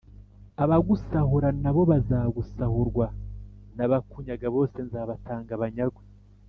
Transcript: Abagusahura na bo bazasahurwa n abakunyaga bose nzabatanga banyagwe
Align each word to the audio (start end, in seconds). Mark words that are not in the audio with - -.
Abagusahura 0.63 1.49
na 1.63 1.71
bo 1.75 1.81
bazasahurwa 1.91 3.05
n 3.75 3.77
abakunyaga 3.85 4.47
bose 4.55 4.77
nzabatanga 4.87 5.53
banyagwe 5.63 6.03